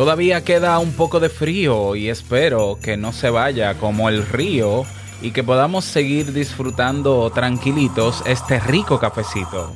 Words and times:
Todavía 0.00 0.42
queda 0.44 0.78
un 0.78 0.94
poco 0.94 1.20
de 1.20 1.28
frío 1.28 1.94
y 1.94 2.08
espero 2.08 2.78
que 2.82 2.96
no 2.96 3.12
se 3.12 3.28
vaya 3.28 3.74
como 3.74 4.08
el 4.08 4.26
río 4.26 4.86
y 5.20 5.32
que 5.32 5.44
podamos 5.44 5.84
seguir 5.84 6.32
disfrutando 6.32 7.28
tranquilitos 7.28 8.22
este 8.24 8.60
rico 8.60 8.98
cafecito. 8.98 9.74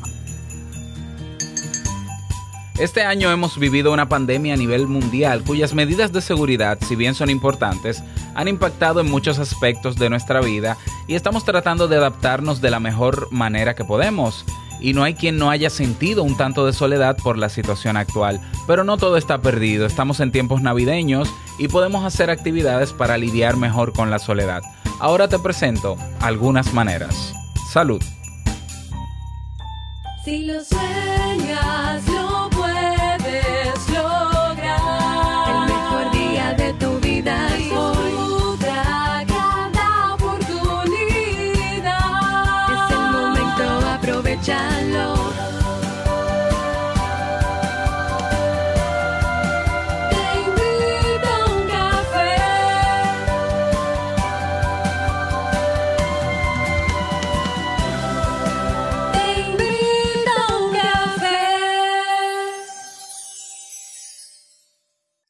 Este 2.79 3.03
año 3.03 3.31
hemos 3.31 3.59
vivido 3.59 3.93
una 3.93 4.09
pandemia 4.09 4.55
a 4.55 4.57
nivel 4.57 4.87
mundial 4.87 5.45
cuyas 5.45 5.75
medidas 5.75 6.11
de 6.11 6.23
seguridad, 6.23 6.79
si 6.81 6.97
bien 6.97 7.15
son 7.15 7.29
importantes, 7.29 8.03
han 8.35 8.49
impactado 8.49 9.03
en 9.03 9.11
muchos 9.11 9.39
aspectos 9.39 9.97
de 9.97 10.09
nuestra 10.09 10.41
vida 10.41 10.79
y 11.07 11.17
estamos 11.17 11.45
tratando 11.45 11.87
de 11.87 11.97
adaptarnos 11.97 12.63
de 12.63 12.71
la 12.71 12.81
mejor 12.81 13.31
manera 13.31 13.75
que 13.75 13.85
podemos. 13.85 14.47
Y 14.81 14.93
no 14.93 15.03
hay 15.03 15.15
quien 15.15 15.37
no 15.39 15.51
haya 15.51 15.71
sentido 15.71 16.23
un 16.23 16.37
tanto 16.37 16.67
de 16.67 16.73
soledad 16.73 17.17
por 17.17 17.39
la 17.39 17.49
situación 17.49 17.97
actual, 17.97 18.41
pero 18.67 18.85
no 18.85 18.97
todo 18.97 19.17
está 19.17 19.41
perdido, 19.41 19.87
estamos 19.87 20.21
en 20.21 20.33
tiempos 20.33 20.63
navideños 20.63 21.29
y 21.59 21.69
podemos 21.69 22.05
hacer 22.05 22.31
actividades 22.31 22.93
para 22.93 23.19
lidiar 23.19 23.57
mejor 23.57 23.93
con 23.93 24.11
la 24.11 24.19
soledad. 24.19 24.63
Ahora 25.01 25.29
te 25.29 25.39
presento 25.39 25.97
algunas 26.21 26.73
maneras. 26.73 27.33
Salud. 27.73 28.03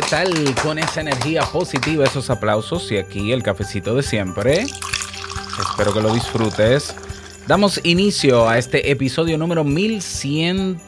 ¿Qué 0.00 0.06
tal 0.10 0.54
con 0.62 0.78
esa 0.78 1.00
energía 1.00 1.42
positiva, 1.42 2.04
esos 2.04 2.30
aplausos 2.30 2.92
y 2.92 2.98
aquí 2.98 3.32
el 3.32 3.42
cafecito 3.42 3.96
de 3.96 4.04
siempre? 4.04 4.64
Espero 5.60 5.92
que 5.92 6.00
lo 6.00 6.14
disfrutes. 6.14 6.94
Damos 7.48 7.80
inicio 7.82 8.48
a 8.48 8.58
este 8.58 8.92
episodio 8.92 9.36
número 9.36 9.64
1100, 9.64 10.82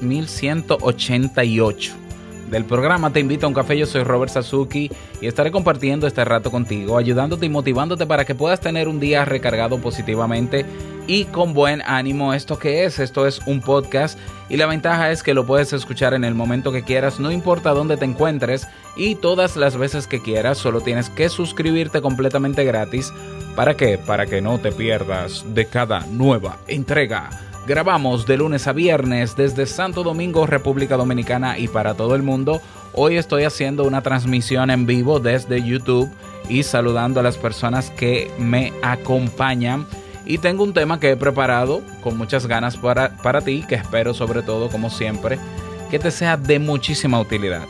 1188 0.00 2.05
del 2.50 2.64
programa 2.64 3.12
Te 3.12 3.20
invito 3.20 3.46
a 3.46 3.48
un 3.48 3.54
café. 3.54 3.76
Yo 3.76 3.86
soy 3.86 4.02
Robert 4.04 4.32
Sasuki 4.32 4.90
y 5.20 5.26
estaré 5.26 5.50
compartiendo 5.50 6.06
este 6.06 6.24
rato 6.24 6.50
contigo, 6.50 6.98
ayudándote 6.98 7.46
y 7.46 7.48
motivándote 7.48 8.06
para 8.06 8.24
que 8.24 8.34
puedas 8.34 8.60
tener 8.60 8.88
un 8.88 9.00
día 9.00 9.24
recargado 9.24 9.78
positivamente 9.78 10.64
y 11.06 11.24
con 11.26 11.54
buen 11.54 11.82
ánimo. 11.82 12.34
¿Esto 12.34 12.58
qué 12.58 12.84
es? 12.84 12.98
Esto 12.98 13.26
es 13.26 13.40
un 13.46 13.60
podcast 13.60 14.18
y 14.48 14.56
la 14.56 14.66
ventaja 14.66 15.10
es 15.10 15.22
que 15.22 15.34
lo 15.34 15.46
puedes 15.46 15.72
escuchar 15.72 16.14
en 16.14 16.24
el 16.24 16.34
momento 16.34 16.72
que 16.72 16.82
quieras, 16.82 17.18
no 17.20 17.30
importa 17.32 17.70
dónde 17.70 17.96
te 17.96 18.04
encuentres 18.04 18.66
y 18.96 19.16
todas 19.16 19.56
las 19.56 19.76
veces 19.76 20.06
que 20.06 20.22
quieras. 20.22 20.58
Solo 20.58 20.80
tienes 20.80 21.10
que 21.10 21.28
suscribirte 21.28 22.00
completamente 22.00 22.64
gratis. 22.64 23.12
¿Para 23.54 23.76
qué? 23.76 23.98
Para 23.98 24.26
que 24.26 24.40
no 24.40 24.58
te 24.58 24.72
pierdas 24.72 25.44
de 25.54 25.66
cada 25.66 26.00
nueva 26.06 26.58
entrega. 26.68 27.45
Grabamos 27.66 28.26
de 28.26 28.36
lunes 28.36 28.68
a 28.68 28.72
viernes 28.72 29.34
desde 29.34 29.66
Santo 29.66 30.04
Domingo, 30.04 30.46
República 30.46 30.96
Dominicana 30.96 31.58
y 31.58 31.66
para 31.66 31.94
todo 31.94 32.14
el 32.14 32.22
mundo. 32.22 32.60
Hoy 32.92 33.16
estoy 33.16 33.42
haciendo 33.42 33.82
una 33.82 34.02
transmisión 34.02 34.70
en 34.70 34.86
vivo 34.86 35.18
desde 35.18 35.60
YouTube 35.60 36.08
y 36.48 36.62
saludando 36.62 37.18
a 37.18 37.24
las 37.24 37.36
personas 37.36 37.90
que 37.90 38.30
me 38.38 38.72
acompañan. 38.82 39.84
Y 40.24 40.38
tengo 40.38 40.62
un 40.62 40.74
tema 40.74 41.00
que 41.00 41.10
he 41.10 41.16
preparado 41.16 41.82
con 42.04 42.16
muchas 42.16 42.46
ganas 42.46 42.76
para, 42.76 43.16
para 43.16 43.40
ti, 43.40 43.64
que 43.68 43.74
espero 43.74 44.14
sobre 44.14 44.42
todo, 44.42 44.68
como 44.68 44.88
siempre, 44.88 45.36
que 45.90 45.98
te 45.98 46.12
sea 46.12 46.36
de 46.36 46.60
muchísima 46.60 47.18
utilidad. 47.18 47.66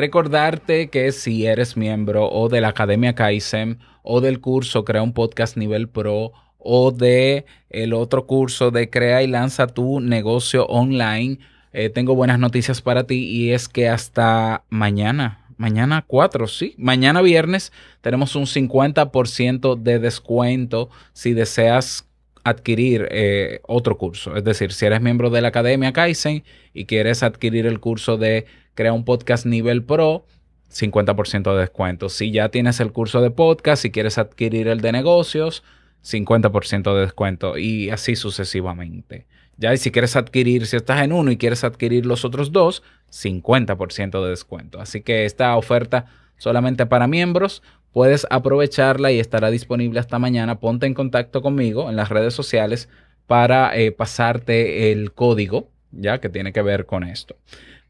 Recordarte 0.00 0.88
que 0.88 1.12
si 1.12 1.44
eres 1.44 1.76
miembro 1.76 2.26
o 2.30 2.48
de 2.48 2.62
la 2.62 2.68
Academia 2.68 3.14
Kaizen 3.14 3.80
o 4.02 4.22
del 4.22 4.40
curso 4.40 4.82
Crea 4.82 5.02
un 5.02 5.12
Podcast 5.12 5.58
Nivel 5.58 5.90
Pro 5.90 6.32
o 6.56 6.90
de 6.90 7.44
el 7.68 7.92
otro 7.92 8.26
curso 8.26 8.70
de 8.70 8.88
Crea 8.88 9.22
y 9.22 9.26
lanza 9.26 9.66
tu 9.66 10.00
negocio 10.00 10.64
online, 10.68 11.38
eh, 11.74 11.90
tengo 11.90 12.14
buenas 12.14 12.38
noticias 12.38 12.80
para 12.80 13.04
ti 13.04 13.26
y 13.26 13.50
es 13.50 13.68
que 13.68 13.90
hasta 13.90 14.64
mañana, 14.70 15.44
mañana 15.58 16.02
4, 16.06 16.46
sí, 16.46 16.74
mañana 16.78 17.20
viernes 17.20 17.70
tenemos 18.00 18.34
un 18.36 18.46
50% 18.46 19.76
de 19.76 19.98
descuento 19.98 20.88
si 21.12 21.34
deseas 21.34 22.08
adquirir 22.42 23.06
eh, 23.10 23.60
otro 23.66 23.98
curso. 23.98 24.34
Es 24.34 24.44
decir, 24.44 24.72
si 24.72 24.86
eres 24.86 25.02
miembro 25.02 25.28
de 25.28 25.42
la 25.42 25.48
Academia 25.48 25.92
Kaizen 25.92 26.42
y 26.72 26.86
quieres 26.86 27.22
adquirir 27.22 27.66
el 27.66 27.80
curso 27.80 28.16
de 28.16 28.46
Crea 28.80 28.94
un 28.94 29.04
Podcast 29.04 29.44
Nivel 29.44 29.84
Pro, 29.84 30.24
50% 30.72 31.52
de 31.52 31.60
descuento. 31.60 32.08
Si 32.08 32.30
ya 32.30 32.48
tienes 32.48 32.80
el 32.80 32.92
curso 32.92 33.20
de 33.20 33.30
podcast, 33.30 33.82
si 33.82 33.90
quieres 33.90 34.16
adquirir 34.16 34.68
el 34.68 34.80
de 34.80 34.90
negocios, 34.90 35.62
50% 36.02 36.94
de 36.94 37.00
descuento 37.02 37.58
y 37.58 37.90
así 37.90 38.16
sucesivamente. 38.16 39.26
Ya, 39.58 39.74
y 39.74 39.76
si 39.76 39.90
quieres 39.90 40.16
adquirir, 40.16 40.64
si 40.66 40.76
estás 40.76 41.02
en 41.02 41.12
uno 41.12 41.30
y 41.30 41.36
quieres 41.36 41.62
adquirir 41.62 42.06
los 42.06 42.24
otros 42.24 42.52
dos, 42.52 42.82
50% 43.10 44.24
de 44.24 44.30
descuento. 44.30 44.80
Así 44.80 45.02
que 45.02 45.26
esta 45.26 45.54
oferta 45.58 46.06
solamente 46.38 46.86
para 46.86 47.06
miembros, 47.06 47.62
puedes 47.92 48.26
aprovecharla 48.30 49.12
y 49.12 49.20
estará 49.20 49.50
disponible 49.50 50.00
hasta 50.00 50.18
mañana. 50.18 50.58
Ponte 50.58 50.86
en 50.86 50.94
contacto 50.94 51.42
conmigo 51.42 51.90
en 51.90 51.96
las 51.96 52.08
redes 52.08 52.32
sociales 52.32 52.88
para 53.26 53.76
eh, 53.76 53.92
pasarte 53.92 54.90
el 54.90 55.12
código, 55.12 55.68
ya 55.92 56.20
que 56.20 56.28
tiene 56.28 56.52
que 56.52 56.62
ver 56.62 56.86
con 56.86 57.04
esto. 57.04 57.36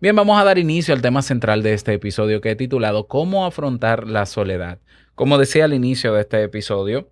Bien, 0.01 0.17
vamos 0.17 0.41
a 0.41 0.45
dar 0.45 0.59
inicio 0.59 0.95
al 0.95 1.03
tema 1.03 1.23
central 1.23 1.63
de 1.63 1.75
este 1.75 1.93
episodio 1.93 2.41
que 2.41 2.51
he 2.51 2.57
titulado 2.57 3.07
¿Cómo 3.07 3.45
afrontar 3.45 4.07
la 4.07 4.27
soledad? 4.27 4.79
Como 5.15 5.37
decía 5.37 5.67
al 5.67 5.75
inicio 5.75 6.15
de 6.15 6.23
este 6.23 6.43
episodio, 6.43 7.11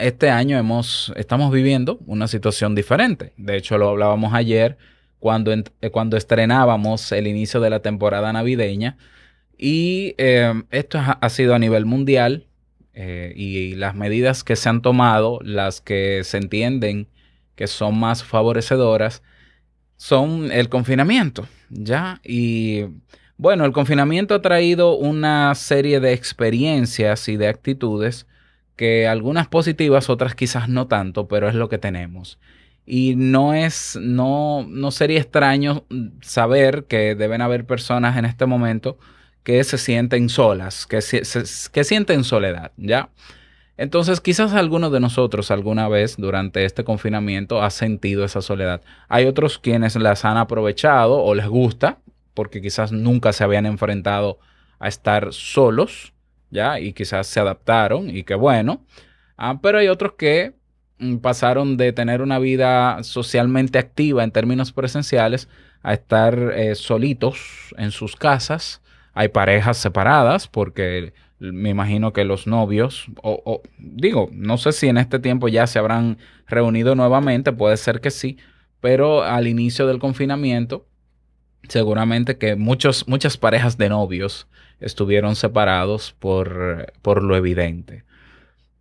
este 0.00 0.30
año 0.30 0.58
hemos, 0.58 1.12
estamos 1.16 1.52
viviendo 1.52 2.00
una 2.06 2.26
situación 2.26 2.74
diferente. 2.74 3.32
De 3.36 3.56
hecho, 3.56 3.78
lo 3.78 3.90
hablábamos 3.90 4.34
ayer 4.34 4.76
cuando, 5.20 5.52
eh, 5.52 5.90
cuando 5.92 6.16
estrenábamos 6.16 7.12
el 7.12 7.28
inicio 7.28 7.60
de 7.60 7.70
la 7.70 7.80
temporada 7.80 8.32
navideña. 8.32 8.96
Y 9.56 10.14
eh, 10.18 10.52
esto 10.70 10.98
ha, 10.98 11.12
ha, 11.12 11.28
sido 11.28 11.54
a 11.54 11.60
nivel 11.60 11.84
mundial 11.84 12.46
eh, 12.94 13.32
y 13.36 13.74
las 13.76 13.94
medidas 13.94 14.42
que 14.42 14.56
se 14.56 14.68
han 14.68 14.82
tomado, 14.82 15.38
las 15.42 15.80
que 15.80 16.24
se 16.24 16.38
entienden 16.38 17.06
que 17.54 17.66
son 17.66 17.98
más 17.98 18.24
favorecedoras, 18.24 19.22
son 19.96 20.50
el 20.50 20.68
confinamiento, 20.68 21.46
¿ya? 21.70 22.20
Y 22.24 22.84
bueno, 23.36 23.64
el 23.64 23.72
confinamiento 23.72 24.34
ha 24.34 24.42
traído 24.42 24.96
una 24.96 25.54
serie 25.54 26.00
de 26.00 26.12
experiencias 26.12 27.28
y 27.28 27.36
de 27.36 27.48
actitudes 27.48 28.26
que 28.76 29.06
algunas 29.06 29.48
positivas, 29.48 30.10
otras 30.10 30.34
quizás 30.34 30.68
no 30.68 30.86
tanto, 30.86 31.28
pero 31.28 31.48
es 31.48 31.54
lo 31.54 31.68
que 31.68 31.78
tenemos. 31.78 32.38
Y 32.84 33.14
no 33.16 33.54
es, 33.54 33.98
no, 34.00 34.66
no 34.68 34.90
sería 34.90 35.20
extraño 35.20 35.84
saber 36.20 36.84
que 36.84 37.14
deben 37.14 37.42
haber 37.42 37.66
personas 37.66 38.16
en 38.16 38.24
este 38.24 38.46
momento 38.46 38.98
que 39.42 39.62
se 39.64 39.78
sienten 39.78 40.28
solas, 40.28 40.86
que, 40.86 41.00
se, 41.00 41.22
que 41.72 41.84
sienten 41.84 42.24
soledad, 42.24 42.72
¿ya? 42.76 43.10
Entonces, 43.82 44.20
quizás 44.20 44.54
alguno 44.54 44.90
de 44.90 45.00
nosotros 45.00 45.50
alguna 45.50 45.88
vez 45.88 46.14
durante 46.16 46.64
este 46.64 46.84
confinamiento 46.84 47.64
ha 47.64 47.70
sentido 47.70 48.24
esa 48.24 48.40
soledad. 48.40 48.80
Hay 49.08 49.26
otros 49.26 49.58
quienes 49.58 49.96
las 49.96 50.24
han 50.24 50.36
aprovechado 50.36 51.20
o 51.20 51.34
les 51.34 51.48
gusta, 51.48 51.98
porque 52.32 52.62
quizás 52.62 52.92
nunca 52.92 53.32
se 53.32 53.42
habían 53.42 53.66
enfrentado 53.66 54.38
a 54.78 54.86
estar 54.86 55.32
solos, 55.32 56.12
¿ya? 56.48 56.78
Y 56.78 56.92
quizás 56.92 57.26
se 57.26 57.40
adaptaron 57.40 58.08
y 58.08 58.22
qué 58.22 58.36
bueno. 58.36 58.84
Ah, 59.36 59.58
pero 59.60 59.78
hay 59.78 59.88
otros 59.88 60.12
que 60.12 60.54
mm, 60.98 61.16
pasaron 61.16 61.76
de 61.76 61.92
tener 61.92 62.22
una 62.22 62.38
vida 62.38 63.02
socialmente 63.02 63.80
activa 63.80 64.22
en 64.22 64.30
términos 64.30 64.70
presenciales 64.70 65.48
a 65.82 65.94
estar 65.94 66.52
eh, 66.54 66.76
solitos 66.76 67.74
en 67.76 67.90
sus 67.90 68.14
casas. 68.14 68.80
Hay 69.12 69.26
parejas 69.26 69.76
separadas 69.76 70.46
porque 70.46 71.12
me 71.50 71.70
imagino 71.70 72.12
que 72.12 72.24
los 72.24 72.46
novios, 72.46 73.06
o, 73.22 73.42
o, 73.44 73.62
digo, 73.78 74.30
no 74.32 74.58
sé 74.58 74.72
si 74.72 74.88
en 74.88 74.98
este 74.98 75.18
tiempo 75.18 75.48
ya 75.48 75.66
se 75.66 75.78
habrán 75.78 76.18
reunido 76.46 76.94
nuevamente, 76.94 77.52
puede 77.52 77.76
ser 77.76 78.00
que 78.00 78.10
sí, 78.10 78.38
pero 78.80 79.22
al 79.22 79.48
inicio 79.48 79.86
del 79.86 79.98
confinamiento, 79.98 80.86
seguramente 81.68 82.38
que 82.38 82.56
muchos, 82.56 83.08
muchas 83.08 83.36
parejas 83.36 83.78
de 83.78 83.88
novios 83.88 84.46
estuvieron 84.80 85.36
separados 85.36 86.14
por, 86.18 86.92
por 87.02 87.22
lo 87.22 87.36
evidente. 87.36 88.04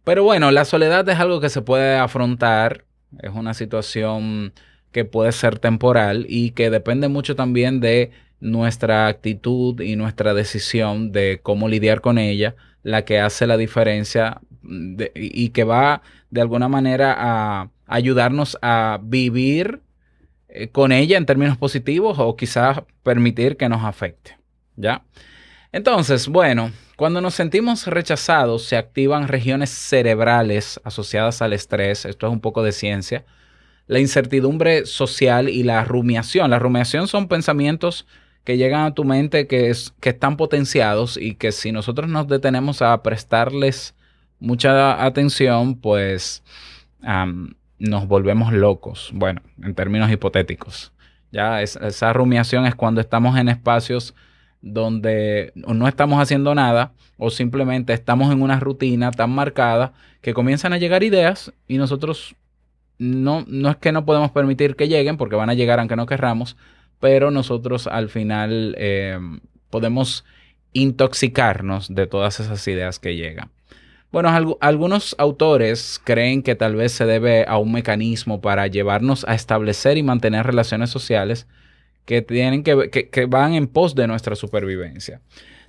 Pero 0.03 0.23
bueno, 0.23 0.51
la 0.51 0.65
soledad 0.65 1.07
es 1.09 1.19
algo 1.19 1.39
que 1.41 1.49
se 1.49 1.61
puede 1.61 1.97
afrontar, 1.97 2.85
es 3.19 3.31
una 3.31 3.53
situación 3.53 4.53
que 4.91 5.05
puede 5.05 5.31
ser 5.31 5.59
temporal 5.59 6.25
y 6.27 6.51
que 6.51 6.69
depende 6.69 7.07
mucho 7.07 7.35
también 7.35 7.79
de 7.79 8.11
nuestra 8.41 9.07
actitud 9.07 9.79
y 9.79 9.95
nuestra 9.95 10.33
decisión 10.33 11.11
de 11.11 11.39
cómo 11.41 11.69
lidiar 11.69 12.01
con 12.01 12.17
ella, 12.17 12.55
la 12.83 13.05
que 13.05 13.19
hace 13.19 13.47
la 13.47 13.55
diferencia 13.55 14.41
de- 14.61 15.11
y 15.15 15.49
que 15.49 15.63
va 15.63 16.01
de 16.29 16.41
alguna 16.41 16.67
manera 16.67 17.15
a 17.17 17.69
ayudarnos 17.87 18.57
a 18.61 18.99
vivir 19.01 19.81
eh, 20.49 20.67
con 20.67 20.91
ella 20.91 21.17
en 21.17 21.25
términos 21.25 21.57
positivos 21.57 22.17
o 22.19 22.35
quizás 22.35 22.81
permitir 23.03 23.55
que 23.55 23.69
nos 23.69 23.85
afecte. 23.85 24.37
¿Ya? 24.75 25.03
Entonces, 25.71 26.27
bueno, 26.27 26.71
cuando 26.97 27.21
nos 27.21 27.35
sentimos 27.35 27.87
rechazados 27.87 28.65
se 28.65 28.75
activan 28.75 29.27
regiones 29.27 29.69
cerebrales 29.69 30.81
asociadas 30.83 31.41
al 31.41 31.53
estrés, 31.53 32.05
esto 32.05 32.27
es 32.27 32.33
un 32.33 32.41
poco 32.41 32.63
de 32.63 32.71
ciencia, 32.71 33.23
la 33.87 33.99
incertidumbre 33.99 34.85
social 34.85 35.49
y 35.49 35.63
la 35.63 35.83
rumiación. 35.83 36.49
La 36.49 36.59
rumiación 36.59 37.07
son 37.07 37.27
pensamientos 37.27 38.05
que 38.43 38.57
llegan 38.57 38.85
a 38.85 38.93
tu 38.93 39.03
mente 39.03 39.47
que, 39.47 39.69
es, 39.69 39.93
que 39.99 40.09
están 40.09 40.37
potenciados 40.37 41.17
y 41.17 41.35
que 41.35 41.51
si 41.51 41.71
nosotros 41.71 42.09
nos 42.09 42.27
detenemos 42.27 42.81
a 42.81 43.01
prestarles 43.03 43.95
mucha 44.39 45.03
atención, 45.05 45.75
pues 45.75 46.43
nos 47.79 48.07
volvemos 48.07 48.53
locos. 48.53 49.11
Bueno, 49.13 49.41
en 49.63 49.73
términos 49.75 50.11
hipotéticos. 50.11 50.91
Ya 51.31 51.61
es- 51.61 51.77
esa 51.77 52.13
rumiación 52.13 52.65
es 52.65 52.75
cuando 52.75 53.01
estamos 53.01 53.37
en 53.37 53.49
espacios 53.49 54.13
donde 54.61 55.53
no 55.55 55.87
estamos 55.87 56.21
haciendo 56.21 56.53
nada 56.53 56.91
o 57.17 57.29
simplemente 57.31 57.93
estamos 57.93 58.31
en 58.31 58.41
una 58.43 58.59
rutina 58.59 59.09
tan 59.11 59.31
marcada 59.31 59.93
que 60.21 60.33
comienzan 60.33 60.73
a 60.73 60.77
llegar 60.77 61.01
ideas 61.03 61.51
y 61.67 61.77
nosotros 61.77 62.35
no, 62.99 63.43
no 63.47 63.71
es 63.71 63.77
que 63.77 63.91
no 63.91 64.05
podemos 64.05 64.29
permitir 64.31 64.75
que 64.75 64.87
lleguen 64.87 65.17
porque 65.17 65.35
van 65.35 65.49
a 65.49 65.55
llegar 65.55 65.79
aunque 65.79 65.95
no 65.95 66.05
querramos, 66.05 66.57
pero 67.01 67.31
nosotros 67.31 67.87
al 67.87 68.07
final 68.07 68.75
eh, 68.77 69.19
podemos 69.69 70.23
intoxicarnos 70.71 71.93
de 71.93 72.07
todas 72.07 72.39
esas 72.39 72.65
ideas 72.69 72.99
que 72.99 73.17
llegan. 73.17 73.49
Bueno, 74.11 74.29
algu- 74.29 74.57
algunos 74.61 75.15
autores 75.17 75.99
creen 76.03 76.43
que 76.43 76.55
tal 76.55 76.75
vez 76.75 76.93
se 76.93 77.05
debe 77.05 77.45
a 77.47 77.57
un 77.57 77.71
mecanismo 77.73 78.39
para 78.39 78.67
llevarnos 78.67 79.25
a 79.27 79.33
establecer 79.35 79.97
y 79.97 80.03
mantener 80.03 80.45
relaciones 80.45 80.89
sociales 80.89 81.47
que 82.05 82.21
tienen 82.21 82.63
que, 82.63 82.89
que, 82.89 83.09
que 83.09 83.25
van 83.25 83.53
en 83.53 83.67
pos 83.67 83.95
de 83.95 84.07
nuestra 84.07 84.35
supervivencia. 84.35 85.21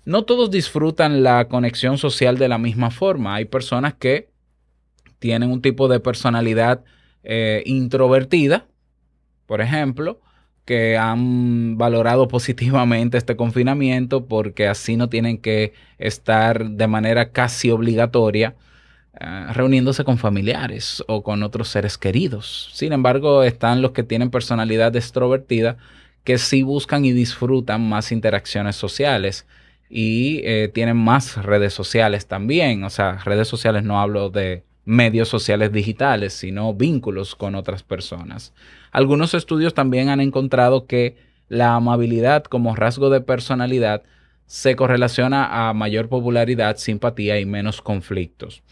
No 0.04 0.24
todos 0.24 0.50
disfrutan 0.50 1.22
la 1.22 1.46
conexión 1.46 1.98
social 1.98 2.36
de 2.36 2.48
la 2.48 2.58
misma 2.58 2.90
forma. 2.90 3.36
Hay 3.36 3.44
personas 3.44 3.94
que 3.94 4.28
tienen 5.20 5.50
un 5.50 5.62
tipo 5.62 5.86
de 5.86 6.00
personalidad 6.00 6.82
eh, 7.22 7.62
introvertida, 7.64 8.66
por 9.46 9.60
ejemplo, 9.60 10.20
que 10.64 10.96
han 10.96 11.76
valorado 11.76 12.28
positivamente 12.28 13.18
este 13.18 13.36
confinamiento 13.36 14.26
porque 14.26 14.68
así 14.68 14.96
no 14.96 15.08
tienen 15.08 15.38
que 15.38 15.74
estar 15.98 16.70
de 16.70 16.86
manera 16.86 17.30
casi 17.30 17.70
obligatoria 17.70 18.54
eh, 19.20 19.46
reuniéndose 19.52 20.04
con 20.04 20.18
familiares 20.18 21.02
o 21.08 21.22
con 21.22 21.42
otros 21.42 21.68
seres 21.68 21.98
queridos. 21.98 22.70
Sin 22.72 22.92
embargo, 22.92 23.42
están 23.42 23.82
los 23.82 23.92
que 23.92 24.04
tienen 24.04 24.30
personalidad 24.30 24.94
extrovertida 24.96 25.76
que 26.24 26.38
sí 26.38 26.62
buscan 26.62 27.04
y 27.04 27.12
disfrutan 27.12 27.88
más 27.88 28.12
interacciones 28.12 28.76
sociales 28.76 29.46
y 29.90 30.40
eh, 30.44 30.70
tienen 30.72 30.96
más 30.96 31.36
redes 31.42 31.74
sociales 31.74 32.26
también. 32.26 32.84
O 32.84 32.90
sea, 32.90 33.18
redes 33.24 33.48
sociales 33.48 33.82
no 33.82 34.00
hablo 34.00 34.30
de 34.30 34.64
medios 34.84 35.28
sociales 35.28 35.72
digitales, 35.72 36.32
sino 36.32 36.74
vínculos 36.74 37.34
con 37.34 37.54
otras 37.54 37.82
personas. 37.82 38.52
Algunos 38.90 39.34
estudios 39.34 39.74
también 39.74 40.08
han 40.08 40.20
encontrado 40.20 40.86
que 40.86 41.16
la 41.48 41.74
amabilidad 41.74 42.44
como 42.44 42.74
rasgo 42.74 43.10
de 43.10 43.20
personalidad 43.20 44.02
se 44.46 44.76
correlaciona 44.76 45.68
a 45.68 45.72
mayor 45.72 46.08
popularidad, 46.08 46.76
simpatía 46.76 47.38
y 47.38 47.46
menos 47.46 47.80
conflictos. 47.80 48.62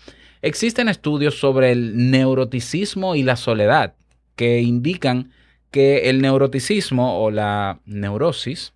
Existen 0.43 0.89
estudios 0.89 1.39
sobre 1.39 1.73
el 1.73 2.11
neuroticismo 2.11 3.15
y 3.15 3.23
la 3.23 3.37
soledad 3.37 3.95
que 4.37 4.61
indican 4.61 5.33
que 5.71 6.11
el 6.11 6.23
neuroticismo 6.23 7.23
o 7.23 7.31
la 7.31 7.81
neurosis 7.85 8.73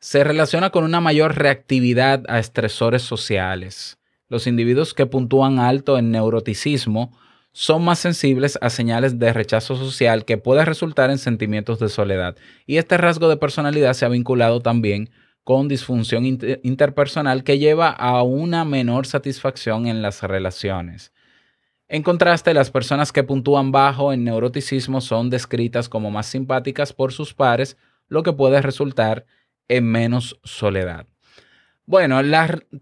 se 0.00 0.24
relaciona 0.24 0.70
con 0.70 0.84
una 0.84 1.00
mayor 1.00 1.36
reactividad 1.36 2.24
a 2.28 2.38
estresores 2.38 3.02
sociales. 3.02 3.99
Los 4.30 4.46
individuos 4.46 4.94
que 4.94 5.04
puntúan 5.04 5.58
alto 5.58 5.98
en 5.98 6.10
neuroticismo 6.10 7.14
son 7.52 7.84
más 7.84 7.98
sensibles 7.98 8.58
a 8.62 8.70
señales 8.70 9.18
de 9.18 9.32
rechazo 9.32 9.74
social 9.74 10.24
que 10.24 10.38
puede 10.38 10.64
resultar 10.64 11.10
en 11.10 11.18
sentimientos 11.18 11.80
de 11.80 11.88
soledad. 11.88 12.36
Y 12.64 12.76
este 12.76 12.96
rasgo 12.96 13.28
de 13.28 13.36
personalidad 13.36 13.92
se 13.92 14.04
ha 14.04 14.08
vinculado 14.08 14.60
también 14.60 15.10
con 15.42 15.66
disfunción 15.66 16.24
inter- 16.26 16.60
interpersonal 16.62 17.42
que 17.42 17.58
lleva 17.58 17.90
a 17.90 18.22
una 18.22 18.64
menor 18.64 19.04
satisfacción 19.06 19.86
en 19.86 20.00
las 20.00 20.22
relaciones. 20.22 21.12
En 21.88 22.04
contraste, 22.04 22.54
las 22.54 22.70
personas 22.70 23.10
que 23.10 23.24
puntúan 23.24 23.72
bajo 23.72 24.12
en 24.12 24.22
neuroticismo 24.22 25.00
son 25.00 25.28
descritas 25.28 25.88
como 25.88 26.12
más 26.12 26.26
simpáticas 26.26 26.92
por 26.92 27.12
sus 27.12 27.34
pares, 27.34 27.76
lo 28.06 28.22
que 28.22 28.32
puede 28.32 28.62
resultar 28.62 29.26
en 29.66 29.86
menos 29.86 30.38
soledad. 30.44 31.06
Bueno, 31.90 32.20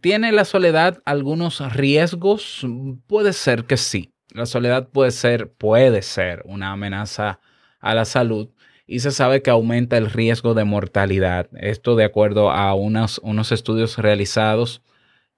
¿tiene 0.03 0.33
la 0.33 0.45
soledad 0.45 1.01
algunos 1.07 1.61
riesgos? 1.75 2.67
Puede 3.07 3.33
ser 3.33 3.65
que 3.65 3.79
sí. 3.79 4.13
La 4.35 4.45
soledad 4.45 4.91
puede 4.91 5.13
ser, 5.13 5.51
puede 5.51 6.03
ser 6.03 6.43
una 6.45 6.73
amenaza 6.73 7.41
a 7.81 7.95
la 7.95 8.05
salud 8.05 8.50
y 8.87 9.00
se 9.00 9.11
sabe 9.11 9.41
que 9.41 9.49
aumenta 9.49 9.97
el 9.97 10.11
riesgo 10.11 10.53
de 10.53 10.65
mortalidad. 10.65 11.49
Esto 11.55 11.97
de 11.97 12.05
acuerdo 12.05 12.50
a 12.50 12.75
unos, 12.75 13.23
estudios 13.50 13.97
realizados 13.97 14.83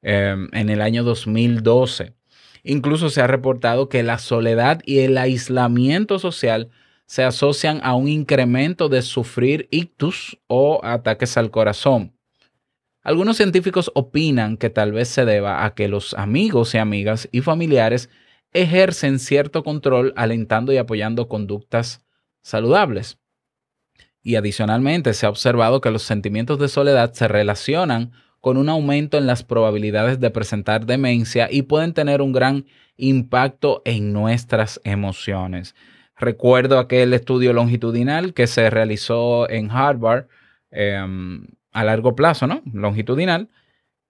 eh, 0.02 0.34
en 0.50 0.68
el 0.68 0.82
año 0.82 1.04
2012. 1.04 2.16
Incluso 2.64 3.08
se 3.08 3.20
ha 3.20 3.28
reportado 3.28 3.88
que 3.88 4.02
la 4.02 4.18
soledad 4.18 4.80
y 4.84 4.98
el 4.98 5.16
aislamiento 5.16 6.18
social 6.18 6.70
se 7.06 7.22
asocian 7.22 7.78
a 7.84 7.94
un 7.94 8.08
incremento 8.08 8.88
de 8.88 9.02
sufrir 9.02 9.68
ictus 9.70 10.40
o 10.48 10.80
ataques 10.82 11.36
al 11.36 11.52
corazón. 11.52 12.16
Algunos 13.02 13.38
científicos 13.38 13.90
opinan 13.94 14.56
que 14.58 14.68
tal 14.68 14.92
vez 14.92 15.08
se 15.08 15.24
deba 15.24 15.64
a 15.64 15.74
que 15.74 15.88
los 15.88 16.14
amigos 16.14 16.74
y 16.74 16.78
amigas 16.78 17.28
y 17.32 17.40
familiares 17.40 18.10
ejercen 18.52 19.18
cierto 19.18 19.64
control 19.64 20.12
alentando 20.16 20.72
y 20.72 20.76
apoyando 20.76 21.28
conductas 21.28 22.04
saludables. 22.42 23.18
Y 24.22 24.36
adicionalmente 24.36 25.14
se 25.14 25.24
ha 25.24 25.30
observado 25.30 25.80
que 25.80 25.90
los 25.90 26.02
sentimientos 26.02 26.58
de 26.58 26.68
soledad 26.68 27.14
se 27.14 27.26
relacionan 27.26 28.12
con 28.40 28.58
un 28.58 28.68
aumento 28.68 29.16
en 29.16 29.26
las 29.26 29.44
probabilidades 29.44 30.20
de 30.20 30.30
presentar 30.30 30.84
demencia 30.84 31.48
y 31.50 31.62
pueden 31.62 31.94
tener 31.94 32.20
un 32.20 32.32
gran 32.32 32.66
impacto 32.96 33.80
en 33.86 34.12
nuestras 34.12 34.78
emociones. 34.84 35.74
Recuerdo 36.18 36.78
aquel 36.78 37.14
estudio 37.14 37.54
longitudinal 37.54 38.34
que 38.34 38.46
se 38.46 38.68
realizó 38.68 39.48
en 39.48 39.70
Harvard 39.70 40.26
eh, 40.70 41.02
a 41.72 41.84
largo 41.84 42.14
plazo, 42.16 42.46
¿no? 42.46 42.62
Longitudinal, 42.72 43.48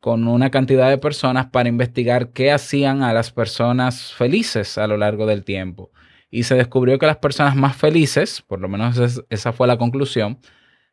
con 0.01 0.29
una 0.29 0.51
cantidad 0.51 0.89
de 0.91 0.99
personas 0.99 1.47
para 1.49 1.69
investigar 1.69 2.33
qué 2.33 2.53
hacían 2.53 3.03
a 3.03 3.13
las 3.13 3.33
personas 3.33 4.13
felices 4.15 4.79
a 4.79 4.87
lo 4.87 4.97
largo 4.97 5.27
del 5.27 5.45
tiempo. 5.45 5.91
Y 6.31 6.45
se 6.45 6.55
descubrió 6.55 6.99
que 6.99 7.07
las 7.07 7.19
personas 7.19 7.57
más 7.57 7.77
felices, 7.77 8.43
por 8.43 8.61
lo 8.61 8.69
menos 8.69 8.99
es- 8.99 9.23
esa 9.31 9.53
fue 9.53 9.67
la 9.67 9.79
conclusión, 9.79 10.39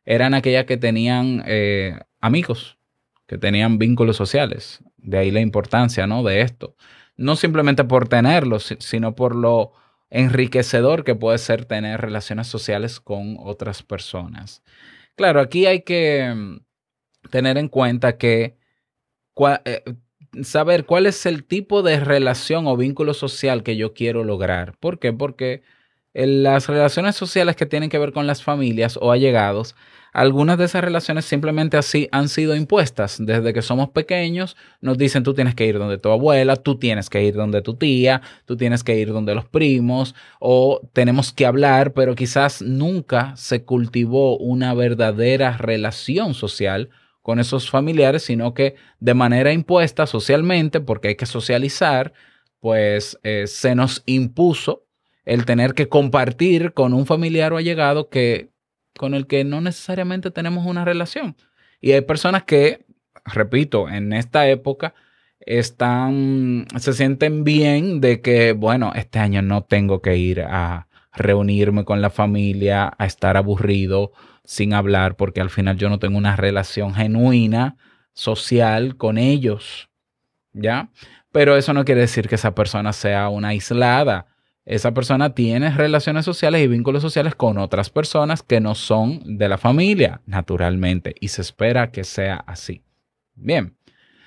eran 0.04 0.34
aquellas 0.34 0.64
que 0.66 0.76
tenían 0.76 1.42
eh, 1.46 1.98
amigos, 2.20 2.78
que 3.26 3.38
tenían 3.38 3.78
vínculos 3.78 4.16
sociales. 4.16 4.80
De 4.96 5.18
ahí 5.18 5.30
la 5.30 5.40
importancia, 5.40 6.06
¿no? 6.06 6.22
De 6.22 6.40
esto. 6.42 6.76
No 7.16 7.36
simplemente 7.36 7.84
por 7.84 8.08
tenerlos, 8.08 8.64
si- 8.66 8.76
sino 8.80 9.14
por 9.14 9.34
lo 9.36 9.72
enriquecedor 10.10 11.04
que 11.04 11.14
puede 11.14 11.38
ser 11.38 11.64
tener 11.66 12.00
relaciones 12.00 12.46
sociales 12.48 13.00
con 13.00 13.36
otras 13.40 13.82
personas. 13.82 14.62
Claro, 15.18 15.40
aquí 15.40 15.66
hay 15.66 15.82
que 15.82 16.32
mm, 16.32 16.58
tener 17.30 17.58
en 17.58 17.68
cuenta 17.68 18.18
que 18.18 18.58
eh, 19.64 19.82
saber 20.44 20.86
cuál 20.86 21.06
es 21.06 21.26
el 21.26 21.44
tipo 21.44 21.82
de 21.82 22.00
relación 22.00 22.66
o 22.66 22.76
vínculo 22.76 23.14
social 23.14 23.62
que 23.62 23.76
yo 23.76 23.94
quiero 23.94 24.24
lograr. 24.24 24.76
¿Por 24.78 24.98
qué? 24.98 25.12
Porque 25.12 25.62
en 26.14 26.42
las 26.44 26.68
relaciones 26.68 27.16
sociales 27.16 27.56
que 27.56 27.66
tienen 27.66 27.90
que 27.90 27.98
ver 27.98 28.12
con 28.12 28.26
las 28.26 28.42
familias 28.44 28.98
o 29.00 29.12
allegados, 29.12 29.76
algunas 30.12 30.58
de 30.58 30.64
esas 30.64 30.82
relaciones 30.82 31.24
simplemente 31.24 31.76
así 31.76 32.08
han 32.12 32.28
sido 32.28 32.56
impuestas. 32.56 33.16
Desde 33.20 33.52
que 33.52 33.62
somos 33.62 33.90
pequeños 33.90 34.56
nos 34.80 34.98
dicen 34.98 35.22
tú 35.22 35.34
tienes 35.34 35.54
que 35.54 35.66
ir 35.66 35.78
donde 35.78 35.98
tu 35.98 36.10
abuela, 36.10 36.56
tú 36.56 36.78
tienes 36.78 37.10
que 37.10 37.22
ir 37.24 37.34
donde 37.34 37.62
tu 37.62 37.74
tía, 37.74 38.22
tú 38.44 38.56
tienes 38.56 38.84
que 38.84 38.96
ir 38.98 39.12
donde 39.12 39.34
los 39.34 39.44
primos 39.46 40.14
o 40.40 40.80
tenemos 40.92 41.32
que 41.32 41.46
hablar, 41.46 41.92
pero 41.92 42.14
quizás 42.14 42.62
nunca 42.62 43.36
se 43.36 43.64
cultivó 43.64 44.38
una 44.38 44.74
verdadera 44.74 45.56
relación 45.56 46.34
social 46.34 46.90
con 47.22 47.38
esos 47.38 47.68
familiares, 47.68 48.22
sino 48.22 48.54
que 48.54 48.76
de 49.00 49.14
manera 49.14 49.52
impuesta 49.52 50.06
socialmente, 50.06 50.80
porque 50.80 51.08
hay 51.08 51.14
que 51.14 51.26
socializar, 51.26 52.14
pues 52.58 53.18
eh, 53.22 53.44
se 53.46 53.74
nos 53.74 54.02
impuso 54.06 54.86
el 55.26 55.44
tener 55.44 55.74
que 55.74 55.90
compartir 55.90 56.72
con 56.72 56.94
un 56.94 57.04
familiar 57.04 57.52
o 57.52 57.58
allegado 57.58 58.08
que 58.08 58.48
con 58.98 59.14
el 59.14 59.26
que 59.26 59.44
no 59.44 59.62
necesariamente 59.62 60.30
tenemos 60.30 60.66
una 60.66 60.84
relación. 60.84 61.36
Y 61.80 61.92
hay 61.92 62.02
personas 62.02 62.42
que, 62.42 62.84
repito, 63.24 63.88
en 63.88 64.12
esta 64.12 64.46
época 64.48 64.94
están, 65.40 66.66
se 66.76 66.92
sienten 66.92 67.44
bien 67.44 68.02
de 68.02 68.20
que, 68.20 68.52
bueno, 68.52 68.92
este 68.94 69.18
año 69.18 69.40
no 69.40 69.64
tengo 69.64 70.02
que 70.02 70.18
ir 70.18 70.42
a 70.42 70.88
reunirme 71.14 71.86
con 71.86 72.02
la 72.02 72.10
familia, 72.10 72.92
a 72.98 73.06
estar 73.06 73.38
aburrido 73.38 74.12
sin 74.44 74.74
hablar, 74.74 75.16
porque 75.16 75.40
al 75.40 75.50
final 75.50 75.78
yo 75.78 75.88
no 75.88 75.98
tengo 75.98 76.18
una 76.18 76.36
relación 76.36 76.94
genuina, 76.94 77.76
social 78.12 78.96
con 78.96 79.16
ellos. 79.16 79.88
¿Ya? 80.52 80.90
Pero 81.32 81.56
eso 81.56 81.72
no 81.72 81.84
quiere 81.84 82.02
decir 82.02 82.28
que 82.28 82.34
esa 82.34 82.54
persona 82.54 82.92
sea 82.92 83.28
una 83.28 83.48
aislada 83.48 84.26
esa 84.68 84.92
persona 84.92 85.34
tiene 85.34 85.70
relaciones 85.70 86.26
sociales 86.26 86.62
y 86.62 86.68
vínculos 86.68 87.00
sociales 87.00 87.34
con 87.34 87.56
otras 87.56 87.88
personas 87.88 88.42
que 88.42 88.60
no 88.60 88.74
son 88.74 89.38
de 89.38 89.48
la 89.48 89.56
familia, 89.56 90.20
naturalmente, 90.26 91.14
y 91.20 91.28
se 91.28 91.40
espera 91.40 91.90
que 91.90 92.04
sea 92.04 92.36
así. 92.46 92.82
Bien, 93.34 93.78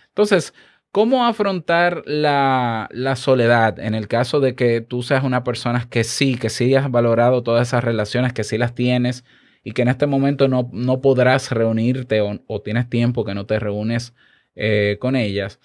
entonces, 0.07 0.55
¿cómo 0.91 1.25
afrontar 1.25 2.01
la, 2.07 2.89
la, 2.91 3.15
soledad 3.15 3.77
en 3.79 3.93
el 3.93 4.07
caso 4.07 4.39
de 4.39 4.55
que 4.55 4.81
tú 4.81 5.03
seas 5.03 5.23
una 5.23 5.43
persona 5.43 5.87
que 5.87 6.03
sí, 6.03 6.35
que 6.35 6.49
sí 6.49 6.73
has 6.73 6.89
valorado 6.89 7.43
todas 7.43 7.67
esas 7.67 7.83
relaciones, 7.83 8.33
que 8.33 8.43
sí 8.43 8.57
las 8.57 8.73
tienes 8.73 9.23
y 9.63 9.73
que 9.73 9.83
en 9.83 9.89
este 9.89 10.07
momento 10.07 10.47
no, 10.47 10.71
no 10.73 11.01
podrás 11.01 11.51
reunirte 11.51 12.19
o, 12.21 12.61
tienes 12.61 12.89
tiempo 12.89 13.25
que 13.25 13.35
no 13.35 13.45
te 13.45 13.59
reúnes 13.59 14.15
eh, 14.55 14.97
con 14.99 15.15
ellas? 15.15 15.59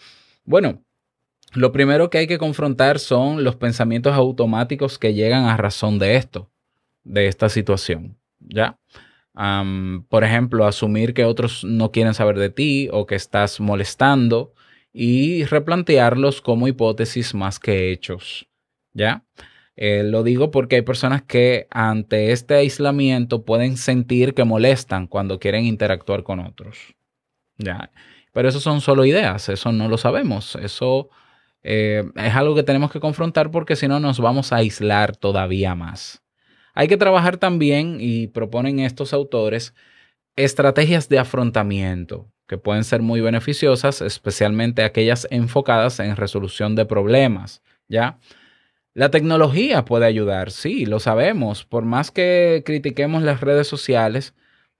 Bueno, 0.45 0.86
lo 1.56 1.72
primero 1.72 2.10
que 2.10 2.18
hay 2.18 2.26
que 2.26 2.38
confrontar 2.38 2.98
son 2.98 3.42
los 3.42 3.56
pensamientos 3.56 4.14
automáticos 4.14 4.98
que 4.98 5.14
llegan 5.14 5.46
a 5.46 5.56
razón 5.56 5.98
de 5.98 6.16
esto, 6.16 6.50
de 7.02 7.28
esta 7.28 7.48
situación, 7.48 8.18
¿ya? 8.40 8.78
Por 10.08 10.25
ejemplo, 10.25 10.66
asumir 10.66 11.12
que 11.12 11.25
otros 11.25 11.64
no 11.64 11.92
quieren 11.92 12.14
saber 12.14 12.38
de 12.38 12.50
ti 12.50 12.88
o 12.92 13.06
que 13.06 13.14
estás 13.14 13.60
molestando 13.60 14.54
y 14.92 15.44
replantearlos 15.44 16.40
como 16.40 16.68
hipótesis 16.68 17.34
más 17.34 17.58
que 17.58 17.90
hechos, 17.90 18.48
¿ya? 18.92 19.25
Eh, 19.76 20.02
lo 20.04 20.22
digo 20.22 20.50
porque 20.50 20.76
hay 20.76 20.82
personas 20.82 21.22
que 21.22 21.66
ante 21.70 22.32
este 22.32 22.54
aislamiento 22.54 23.44
pueden 23.44 23.76
sentir 23.76 24.32
que 24.32 24.44
molestan 24.44 25.06
cuando 25.06 25.38
quieren 25.38 25.66
interactuar 25.66 26.22
con 26.22 26.40
otros, 26.40 26.94
¿ya? 27.58 27.90
Pero 28.32 28.48
eso 28.48 28.60
son 28.60 28.80
solo 28.80 29.04
ideas, 29.04 29.50
eso 29.50 29.72
no 29.72 29.88
lo 29.88 29.98
sabemos, 29.98 30.56
eso 30.56 31.10
eh, 31.68 32.04
es 32.14 32.35
algo 32.37 32.54
que 32.54 32.62
tenemos 32.62 32.92
que 32.92 33.00
confrontar 33.00 33.50
porque 33.50 33.75
si 33.75 33.88
no 33.88 33.99
nos 33.99 34.20
vamos 34.20 34.52
a 34.52 34.56
aislar 34.56 35.16
todavía 35.16 35.75
más. 35.75 36.23
Hay 36.75 36.87
que 36.87 36.96
trabajar 36.96 37.38
también, 37.38 37.96
y 37.99 38.28
proponen 38.28 38.78
estos 38.78 39.12
autores, 39.12 39.75
estrategias 40.37 41.08
de 41.08 41.18
afrontamiento 41.18 42.30
que 42.46 42.56
pueden 42.56 42.85
ser 42.85 43.02
muy 43.02 43.20
beneficiosas, 43.20 44.00
especialmente 44.00 44.85
aquellas 44.85 45.26
enfocadas 45.30 45.99
en 45.99 46.14
resolución 46.14 46.76
de 46.76 46.87
problemas, 46.87 47.62
¿ya? 47.88 48.20
La 48.94 49.11
tecnología 49.11 49.85
puede 49.85 50.06
ayudar, 50.06 50.52
sí, 50.52 50.87
lo 50.87 51.00
sabemos. 51.00 51.64
Por 51.64 51.85
más 51.85 52.12
que 52.12 52.62
critiquemos 52.64 53.25
las 53.25 53.40
redes 53.40 53.66
sociales 53.66 54.35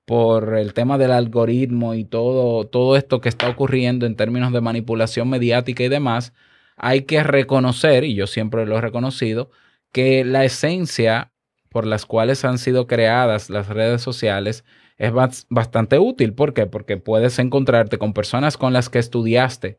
por 0.05 0.57
el 0.57 0.73
tema 0.73 0.99
del 0.99 1.11
algoritmo 1.11 1.95
y 1.95 2.05
todo, 2.05 2.65
todo 2.69 2.97
esto 2.97 3.21
que 3.21 3.29
está 3.29 3.49
ocurriendo 3.49 4.07
en 4.07 4.15
términos 4.15 4.53
de 4.53 4.61
manipulación 4.61 5.29
mediática 5.29 5.83
y 5.83 5.89
demás, 5.89 6.33
hay 6.77 7.03
que 7.03 7.23
reconocer, 7.23 8.05
y 8.05 8.15
yo 8.15 8.27
siempre 8.27 8.67
lo 8.67 8.79
he 8.79 8.81
reconocido, 8.81 9.51
que 9.93 10.25
la 10.25 10.45
esencia 10.45 11.33
por 11.71 11.87
las 11.87 12.07
cuales 12.07 12.45
han 12.45 12.59
sido 12.59 12.87
creadas 12.87 13.51
las 13.51 13.69
redes 13.69 14.03
sociales 14.03 14.65
es 14.99 15.13
bastante 15.51 15.99
útil. 15.99 16.33
¿Por 16.35 16.55
qué? 16.55 16.67
Porque 16.67 16.97
puedes 16.97 17.39
encontrarte 17.39 17.99
con 17.99 18.13
personas 18.15 18.57
con 18.57 18.73
las 18.73 18.89
que 18.89 18.99
estudiaste 18.99 19.79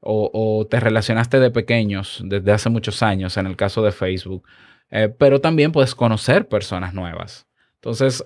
o, 0.00 0.66
te 0.70 0.80
relacionaste 0.80 1.40
de 1.40 1.50
pequeños 1.50 2.20
desde 2.24 2.52
hace 2.52 2.68
muchos 2.68 3.02
años, 3.02 3.36
en 3.38 3.46
el 3.46 3.56
caso 3.56 3.82
de 3.82 3.92
Facebook, 3.92 4.46
eh, 4.90 5.08
pero 5.08 5.40
también 5.40 5.72
puedes 5.72 5.94
conocer 5.94 6.46
personas 6.46 6.92
nuevas. 6.92 7.46
Entonces, 7.76 8.24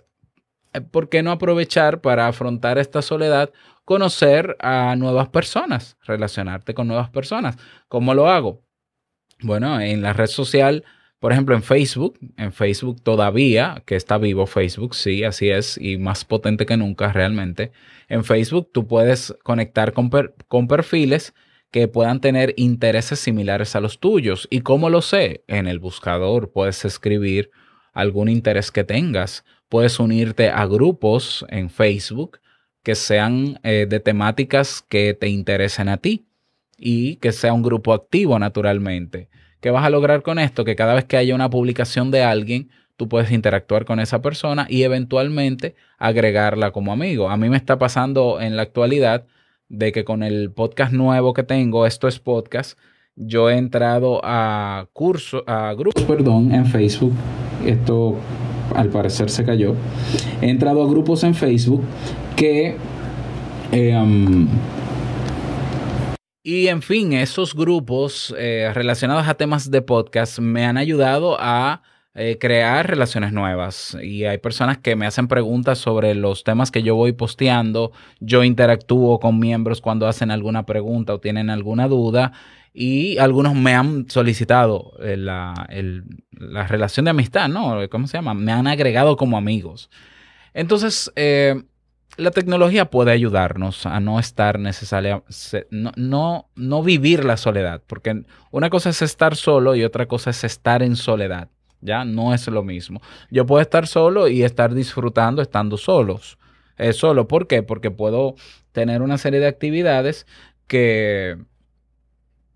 eh, 0.73 0.81
¿por 0.81 1.09
qué 1.09 1.23
no 1.23 1.31
aprovechar 1.31 2.01
para 2.01 2.27
afrontar 2.27 2.79
esta 2.79 3.01
soledad 3.01 3.53
conocer 3.89 4.55
a 4.61 4.97
nuevas 4.97 5.31
personas, 5.31 5.97
relacionarte 6.05 6.75
con 6.75 6.89
nuevas 6.89 7.09
personas. 7.09 7.57
¿Cómo 7.89 8.13
lo 8.13 8.29
hago? 8.29 8.63
Bueno, 9.41 9.81
en 9.81 10.03
la 10.03 10.13
red 10.13 10.27
social, 10.27 10.85
por 11.21 11.33
ejemplo, 11.33 11.55
en 11.55 11.63
Facebook, 11.63 12.19
en 12.37 12.53
Facebook 12.53 13.01
todavía, 13.03 13.83
que 13.87 13.97
está 13.97 14.19
vivo 14.19 14.45
Facebook, 14.47 14.95
sí, 14.95 15.25
así 15.25 15.49
es, 15.49 15.79
y 15.81 15.97
más 15.97 16.27
potente 16.27 16.67
que 16.67 16.77
nunca 16.77 17.15
realmente. 17.15 17.73
En 18.11 18.25
Facebook 18.25 18.69
tú 18.75 18.87
puedes 18.87 19.35
conectar 19.43 19.95
con, 19.95 20.11
con 20.49 20.69
perfiles 20.69 21.33
que 21.71 21.89
puedan 21.89 22.21
tener 22.21 22.53
intereses 22.59 23.19
similares 23.19 23.75
a 23.75 23.81
los 23.81 24.01
tuyos. 24.01 24.49
¿Y 24.51 24.61
cómo 24.61 24.91
lo 24.91 25.01
sé? 25.01 25.45
En 25.47 25.67
el 25.67 25.79
buscador 25.79 26.53
puedes 26.53 26.85
escribir 26.85 27.51
algún 27.95 28.29
interés 28.29 28.71
que 28.71 28.85
tengas. 28.85 29.47
Puedes 29.71 29.99
unirte 29.99 30.51
a 30.51 30.67
grupos 30.67 31.47
en 31.49 31.71
Facebook 31.71 32.39
que 32.89 32.95
sean 32.95 33.61
eh, 33.65 33.85
de 33.87 34.01
temáticas 34.01 34.83
que 34.89 35.13
te 35.13 35.29
interesen 35.29 35.91
a 35.91 35.99
ti 35.99 36.25
y 36.79 37.17
que 37.17 37.33
sea 37.33 37.53
un 37.53 37.63
grupo 37.63 37.93
activo 37.93 38.39
naturalmente. 38.39 39.29
¿Qué 39.61 39.71
vas 39.71 39.85
a 39.85 39.91
lograr 39.91 40.23
con 40.23 40.39
esto? 40.39 40.65
Que 40.65 40.75
cada 40.75 40.95
vez 40.95 41.05
que 41.05 41.19
haya 41.19 41.35
una 41.35 41.51
publicación 41.51 42.11
de 42.11 42.23
alguien, 42.23 42.71
tú 42.97 43.07
puedes 43.07 43.31
interactuar 43.31 43.85
con 43.85 44.01
esa 44.01 44.23
persona 44.23 44.67
y 44.71 44.85
eventualmente 44.85 45.75
agregarla 45.99 46.71
como 46.71 46.91
amigo. 46.91 47.29
A 47.29 47.37
mí 47.37 47.51
me 47.51 47.59
está 47.59 47.79
pasando 47.79 48.41
en 48.41 48.57
la 48.57 48.63
actualidad 48.63 49.27
de 49.69 49.93
que 49.93 50.07
con 50.07 50.23
el 50.23 50.51
podcast 50.51 50.95
nuevo 50.95 51.35
que 51.35 51.43
tengo, 51.43 51.85
esto 51.85 52.09
es 52.09 52.19
podcast, 52.19 52.79
yo 53.17 53.51
he 53.51 53.59
entrado 53.59 54.23
a 54.25 54.89
a 55.47 55.75
grupos, 55.75 56.05
perdón, 56.05 56.55
en 56.55 56.65
Facebook. 56.65 57.13
Esto 57.67 58.17
al 58.75 58.89
parecer 58.89 59.29
se 59.29 59.45
cayó. 59.45 59.75
He 60.41 60.49
entrado 60.49 60.83
a 60.83 60.89
grupos 60.89 61.23
en 61.23 61.35
Facebook 61.35 61.85
que... 62.39 62.77
Eh, 63.73 64.47
y 66.45 66.69
en 66.69 66.83
fin, 66.83 67.13
esos 67.13 67.55
grupos 67.55 68.35
eh, 68.39 68.71
relacionados 68.73 69.27
a 69.27 69.35
temas 69.35 69.71
de 69.71 69.83
podcast 69.83 70.39
me 70.39 70.65
han 70.65 70.79
ayudado 70.79 71.37
a 71.39 71.83
eh, 72.15 72.39
crear 72.41 72.89
relaciones 72.89 73.33
nuevas. 73.33 73.99
Y 74.03 74.25
hay 74.25 74.39
personas 74.39 74.79
que 74.79 74.97
me 74.97 75.07
hacen 75.07 75.29
preguntas 75.29 75.79
sobre 75.79 76.15
los 76.15 76.45
temas 76.45 76.71
que 76.71 76.83
yo 76.83 76.95
voy 76.95 77.13
posteando. 77.13 77.93
Yo 78.21 78.45
interactúo 78.45 79.19
con 79.19 79.39
miembros 79.39 79.81
cuando 79.81 80.07
hacen 80.07 80.31
alguna 80.31 80.65
pregunta 80.65 81.15
o 81.15 81.21
tienen 81.21 81.51
alguna 81.51 81.89
duda. 81.89 82.33
Y 82.73 83.19
algunos 83.19 83.55
me 83.55 83.75
han 83.75 84.09
solicitado 84.09 84.93
la, 85.01 85.67
la, 86.31 86.67
relación 86.69 87.05
de 87.05 87.11
amistad, 87.11 87.49
¿no? 87.49 87.81
¿Cómo 87.91 88.07
se 88.07 88.17
llama? 88.17 88.35
Me 88.35 88.53
han 88.53 88.69
agregado 88.69 89.17
como 89.17 89.37
amigos. 89.37 89.91
Entonces, 90.55 91.13
la 92.19 92.33
tecnología 92.33 92.91
puede 92.91 93.13
ayudarnos 93.13 93.87
a 93.87 94.01
no 94.01 94.19
estar 94.19 94.59
necesaria, 94.59 95.23
no, 95.71 95.93
no, 95.97 96.49
no 96.57 96.83
vivir 96.83 97.25
la 97.25 97.37
soledad, 97.37 97.83
porque 97.87 98.25
una 98.51 98.71
cosa 98.71 98.91
es 98.91 99.03
estar 99.03 99.37
solo 99.37 99.77
y 99.77 99.85
otra 99.85 100.07
cosa 100.07 100.31
es 100.31 100.43
estar 100.43 100.83
en 100.83 100.97
soledad. 100.97 101.49
Ya 101.81 102.05
no 102.05 102.35
es 102.35 102.49
lo 102.49 102.65
mismo. 102.65 103.01
Yo 103.31 103.47
puedo 103.47 103.63
estar 103.63 103.87
solo 103.87 104.27
y 104.27 104.43
estar 104.43 104.75
disfrutando 104.75 105.41
estando 105.41 105.77
solos. 105.77 106.37
Solo, 106.93 107.29
¿por 107.29 107.47
qué? 107.47 107.63
Porque 107.63 107.93
puedo 107.93 108.35
tener 108.73 109.01
una 109.01 109.17
serie 109.17 109.39
de 109.39 109.47
actividades 109.47 110.27
que, 110.67 111.39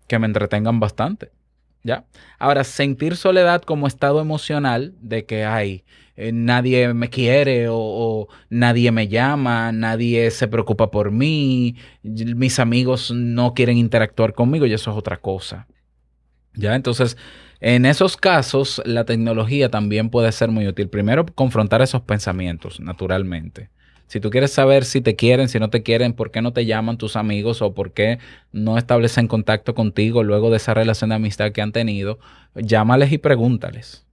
que 0.07 0.19
me 0.19 0.27
entretengan 0.27 0.81
bastante. 0.81 1.31
¿Ya? 1.83 2.05
Ahora, 2.39 2.63
sentir 2.63 3.17
soledad 3.17 3.61
como 3.61 3.87
estado 3.87 4.21
emocional 4.21 4.93
de 5.01 5.25
que 5.25 5.43
hay 5.43 5.83
nadie 6.15 6.93
me 6.93 7.09
quiere 7.09 7.67
o, 7.69 7.77
o 7.77 8.27
nadie 8.49 8.91
me 8.91 9.07
llama, 9.07 9.71
nadie 9.71 10.29
se 10.31 10.47
preocupa 10.47 10.91
por 10.91 11.11
mí, 11.11 11.75
mis 12.03 12.59
amigos 12.59 13.11
no 13.11 13.53
quieren 13.53 13.77
interactuar 13.77 14.33
conmigo 14.33 14.65
y 14.65 14.73
eso 14.73 14.91
es 14.91 14.97
otra 14.97 15.17
cosa. 15.17 15.67
¿Ya? 16.55 16.75
Entonces, 16.75 17.17
en 17.59 17.85
esos 17.85 18.15
casos, 18.15 18.81
la 18.85 19.05
tecnología 19.05 19.69
también 19.69 20.09
puede 20.09 20.31
ser 20.31 20.49
muy 20.49 20.67
útil. 20.67 20.89
Primero, 20.89 21.25
confrontar 21.25 21.81
esos 21.81 22.01
pensamientos, 22.01 22.79
naturalmente. 22.79 23.69
Si 24.07 24.19
tú 24.19 24.29
quieres 24.29 24.51
saber 24.51 24.85
si 24.85 25.01
te 25.01 25.15
quieren, 25.15 25.49
si 25.49 25.59
no 25.59 25.69
te 25.69 25.81
quieren, 25.81 26.13
por 26.13 26.31
qué 26.31 26.41
no 26.41 26.53
te 26.53 26.65
llaman 26.65 26.97
tus 26.97 27.15
amigos 27.15 27.61
o 27.61 27.73
por 27.73 27.93
qué 27.93 28.19
no 28.51 28.77
establecen 28.77 29.27
contacto 29.27 29.73
contigo 29.73 30.23
luego 30.23 30.51
de 30.51 30.57
esa 30.57 30.73
relación 30.73 31.09
de 31.09 31.15
amistad 31.15 31.51
que 31.51 31.61
han 31.61 31.71
tenido, 31.71 32.19
llámales 32.55 33.11
y 33.11 33.17
pregúntales. 33.17 34.05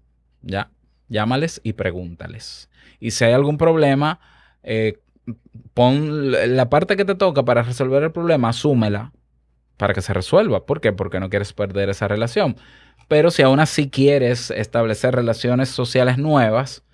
¿Ya? 0.42 0.70
Llámales 1.08 1.60
y 1.64 1.74
pregúntales. 1.74 2.70
Y 2.98 3.10
si 3.10 3.24
hay 3.24 3.32
algún 3.32 3.58
problema, 3.58 4.20
eh, 4.62 4.98
pon 5.74 6.30
la 6.32 6.70
parte 6.70 6.96
que 6.96 7.04
te 7.04 7.14
toca 7.14 7.44
para 7.44 7.62
resolver 7.62 8.02
el 8.02 8.12
problema, 8.12 8.48
asúmela 8.48 9.12
para 9.80 9.94
que 9.94 10.02
se 10.02 10.12
resuelva. 10.12 10.66
¿Por 10.66 10.82
qué? 10.82 10.92
Porque 10.92 11.20
no 11.20 11.30
quieres 11.30 11.54
perder 11.54 11.88
esa 11.88 12.06
relación. 12.06 12.56
Pero 13.08 13.30
si 13.30 13.42
aún 13.42 13.60
así 13.60 13.88
quieres 13.88 14.50
establecer 14.50 15.14
relaciones 15.14 15.70
sociales 15.70 16.18
nuevas, 16.18 16.84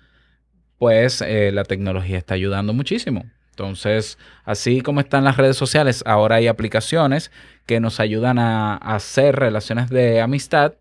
pues 0.77 1.21
eh, 1.21 1.51
la 1.51 1.63
tecnología 1.63 2.17
está 2.17 2.35
ayudando 2.35 2.73
muchísimo. 2.73 3.25
Entonces, 3.51 4.19
así 4.45 4.81
como 4.81 4.99
están 4.99 5.23
las 5.23 5.37
redes 5.37 5.57
sociales, 5.57 6.03
ahora 6.05 6.35
hay 6.35 6.47
aplicaciones 6.47 7.31
que 7.65 7.79
nos 7.79 7.99
ayudan 7.99 8.37
a, 8.37 8.75
hacer 8.75 9.35
relaciones 9.35 9.89
de 9.89 10.21
amistad. 10.21 10.75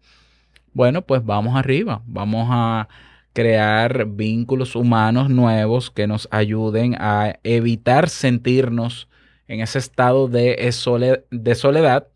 Bueno, 0.75 1.03
pues 1.03 1.25
vamos 1.25 1.57
arriba, 1.57 2.03
vamos 2.07 2.49
a 2.51 2.89
crear 3.33 4.07
vínculos 4.07 4.77
humanos 4.77 5.31
nuevos 5.31 5.91
que 5.91 6.07
nos 6.07 6.29
ayuden 6.31 6.97
a 6.99 7.39
evitar 7.45 8.11
sentirnos 8.11 9.09
en 9.49 9.61
ese 9.61 9.79
estado 9.79 10.29
de, 10.29 10.73
de 11.31 11.55
soledad 11.55 12.09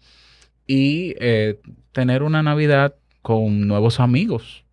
y 0.66 1.14
eh, 1.20 1.58
tener 1.92 2.22
una 2.22 2.42
Navidad 2.42 2.94
con 3.22 3.66
nuevos 3.66 3.98
amigos 4.00 4.64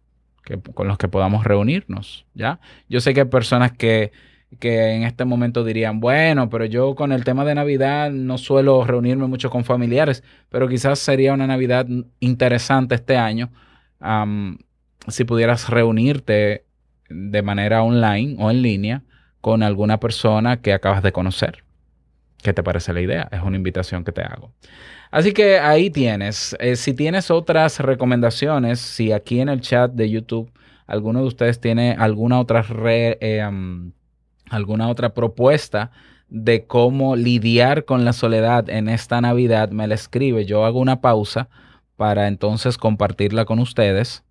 con 0.74 0.88
los 0.88 0.98
que 0.98 1.08
podamos 1.08 1.44
reunirnos, 1.44 2.26
¿ya? 2.34 2.60
Yo 2.90 3.02
sé 3.02 3.14
que 3.14 3.22
hay 3.22 3.28
personas 3.28 3.72
que, 3.72 4.12
que 4.60 4.94
en 4.94 5.04
este 5.04 5.26
momento 5.26 5.64
dirían, 5.64 6.00
bueno, 6.00 6.50
pero 6.50 6.66
yo 6.66 6.96
con 6.96 7.12
el 7.12 7.24
tema 7.24 7.46
de 7.46 7.56
Navidad 7.56 8.12
no 8.12 8.38
suelo 8.38 8.84
reunirme 8.86 9.28
mucho 9.28 9.50
con 9.50 9.66
familiares, 9.66 10.24
pero 10.50 10.68
quizás 10.68 11.00
sería 11.00 11.34
una 11.34 11.48
Navidad 11.48 11.88
interesante 12.20 12.96
este 12.96 13.18
año 13.18 13.50
si 15.08 15.24
pudieras 15.24 15.70
reunirte 15.70 16.66
de 17.10 17.42
manera 17.42 17.84
online 17.84 18.36
o 18.40 18.52
en 18.52 18.62
línea 18.62 19.04
con 19.42 19.64
alguna 19.64 20.00
persona 20.00 20.62
que 20.62 20.74
acabas 20.74 21.04
de 21.04 21.12
conocer. 21.12 21.67
¿Qué 22.42 22.54
te 22.54 22.64
parece 22.64 22.94
la 22.94 23.02
idea? 23.02 23.28
Es 23.32 23.42
una 23.42 23.58
invitación 23.58 24.04
que 24.04 24.12
te 24.12 24.22
hago. 24.22 24.52
Así 25.10 25.34
que 25.34 25.60
ahí 25.60 25.90
tienes. 25.90 26.56
Eh, 26.60 26.76
si 26.76 26.94
tienes 26.94 27.32
otras 27.32 27.80
recomendaciones, 27.80 28.80
si 28.80 29.12
aquí 29.12 29.40
en 29.40 29.50
el 29.50 29.62
chat 29.62 29.92
de 29.92 30.10
YouTube 30.10 30.52
alguno 30.86 31.22
de 31.22 31.28
ustedes 31.28 31.60
tiene 31.60 31.96
alguna 31.98 32.40
otra 32.40 32.62
re- 32.62 33.18
eh, 33.22 33.42
alguna 34.50 34.88
otra 34.88 35.14
propuesta 35.14 35.92
de 36.30 36.66
cómo 36.66 37.16
lidiar 37.16 37.86
con 37.86 38.06
la 38.06 38.14
soledad 38.14 38.70
en 38.70 38.90
esta 38.90 39.20
Navidad, 39.22 39.72
me 39.72 39.88
la 39.88 39.96
escribe. 39.96 40.46
Yo 40.46 40.66
hago 40.66 40.80
una 40.80 41.02
pausa 41.02 41.50
para 41.96 42.28
entonces 42.28 42.78
compartirla 42.78 43.46
con 43.46 43.60
ustedes. 43.60 44.24